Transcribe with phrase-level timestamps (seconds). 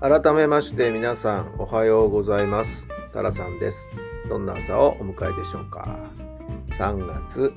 [0.00, 2.86] 改めまして皆さんおはようございます。
[3.12, 3.88] タラさんです。
[4.28, 5.88] どんな朝をお迎えでしょうか。
[6.68, 7.52] 3月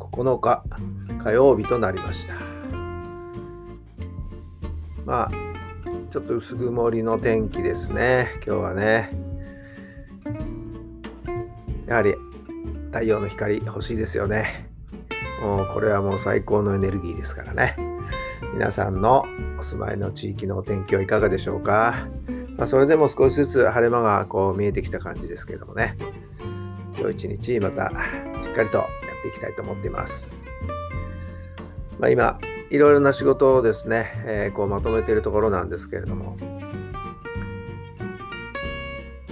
[0.00, 0.64] 9日
[1.22, 2.34] 火曜日となりました。
[5.06, 5.30] まあ
[6.10, 8.32] ちょっと薄曇りの天気ですね。
[8.44, 9.12] 今日はね。
[11.86, 12.16] やはり
[12.86, 14.68] 太陽の光欲しいですよね。
[15.40, 17.76] もうこれはもう最高のエネルギーですからね。
[18.54, 19.24] 皆さんの
[19.60, 22.08] お住まいの地域のお天気はいかがでしょうか、
[22.56, 25.96] まあ、それでも少しずつ晴れ間がこう見えてきた感じですけれどもね。
[26.98, 27.90] 今日一日また
[28.42, 30.28] しっかりとやっていきたいと思っています、
[31.98, 32.38] まあ、今
[32.70, 36.36] いろいろな仕事をですね、えー、こうまとめているところなんですけれども。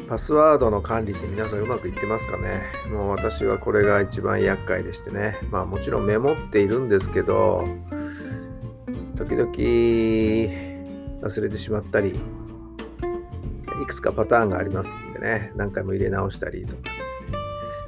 [0.09, 2.63] パスワードの管理って皆さんうまくいってますかね？
[2.91, 5.39] もう私はこれが一番厄介でしてね。
[5.51, 7.67] まあもちろんメモっているんですけど
[9.19, 9.51] 時々
[11.23, 16.83] 忘れてしまったり、いくつかパターンがありますんでね、何回も入れ直したりとか、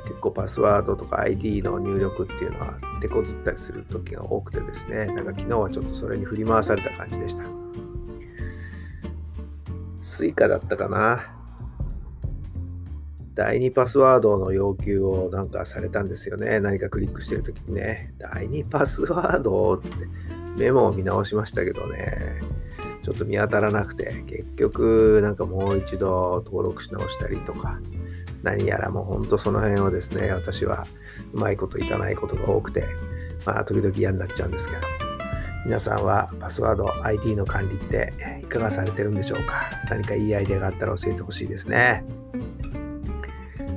[0.07, 7.45] 結構パスワードとか ID の入力っていうのは手こずったりする時が多くてですね、なんか昨日はちょっとそれに振り回された感じでした。
[10.03, 11.37] Suica だったかな。
[13.35, 16.59] 第2パスワードの要求をなんかされたんですよね。
[16.59, 18.13] 何かクリックしてる時にね。
[18.19, 19.89] 第2パスワードって
[20.61, 22.41] メモを見直しましたけどね、
[23.03, 27.81] ちょっと見当たらなくて、結局なんかもう一度登録し直したりとか、
[28.43, 30.87] 何やらもうほんとその辺をですね、私は
[31.33, 32.85] うまいこといかないことが多くて、
[33.47, 34.81] まあ時々嫌になっちゃうんですけど、
[35.65, 39.63] 皆さんはパスワード ID の管理っていかがされてるんでしょうか。
[39.89, 42.05] 何かいいアイデアがあったら教えてほしいですね。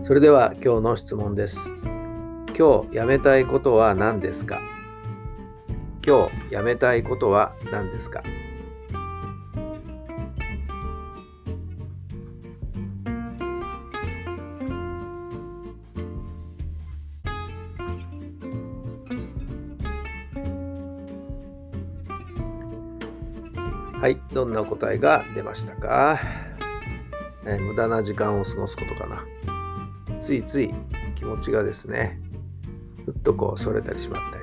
[0.02, 1.60] それでは今日の質問です。
[2.58, 4.60] 今日やめたいことは何ですか？
[6.06, 8.22] 今日やめたいことは何ですか？
[23.94, 26.20] はい、どんな答えが出ましたか、
[27.46, 29.24] えー、無駄な時間を過ごすことかな。
[30.20, 30.74] ついつい
[31.16, 32.20] 気持ちがですね、
[33.06, 34.43] ふっとこう、それたりしまったり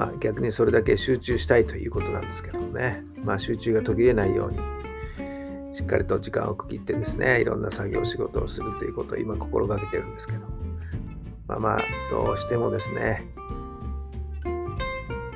[0.00, 10.46] まあ、逆にそれだけ集中したいということなんですけどもね、まあ、集中が途切れないようにしっかりと時間を区切ってですねいろんな作業仕事をするということを今心がけてるんですけど。
[11.46, 11.80] まあまあ
[12.10, 13.26] どうしてもですね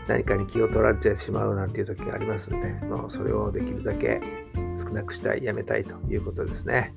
[0.06, 4.22] 何かに気を取られてしまうなんていう時がありますんでもうそれをできるだけ
[4.78, 6.94] 少なくしたいやめたいということですね。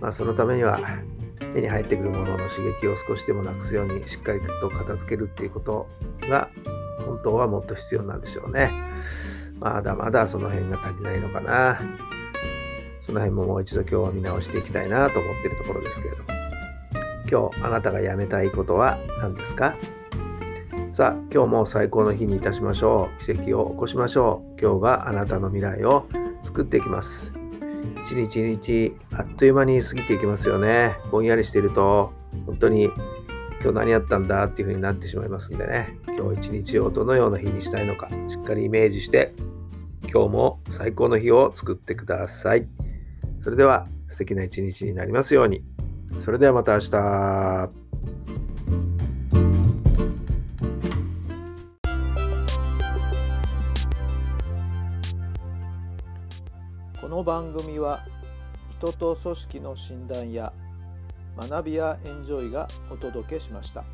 [0.00, 0.80] まあそのためには
[1.54, 5.88] 目に入ってくるものの刺激を少しでもなくすようにしっかりと片付けるっていうこと
[6.22, 6.48] が
[6.98, 8.70] 本当はもっと必要なんでしょうね。
[9.58, 11.80] まだまだその辺が足りないのかな。
[13.00, 16.24] その辺ももう一度今日は見直していきたいなと思ってるところですけれども。
[17.30, 19.76] 今日あなたがやめたいことは何ですか？
[20.92, 23.24] さあ、今日も最高の日にいたしましょう。
[23.24, 24.60] 奇跡を起こしましょう。
[24.60, 26.06] 今日があなたの未来を
[26.42, 27.32] 作っていきます。
[28.04, 30.96] 一日一日あっという間に過ぎていきますよね。
[31.10, 32.12] ぼんやりしていると
[32.46, 32.90] 本当に
[33.62, 39.32] 今日何やったんだっていう風になってしまいますんでね、今日一日をどのような日にしたいのか、しっかりイメージして、
[40.12, 42.66] 今日も最高の日を作ってください。
[43.38, 45.62] それでは素敵な一日になりますように。
[46.18, 47.70] それではまた明日。
[57.00, 58.04] この番組は
[58.80, 60.52] 人と組織の診断や
[61.36, 63.84] 学びやエンジョイがお届けしました。